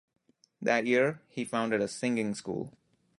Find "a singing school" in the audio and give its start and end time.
1.79-2.73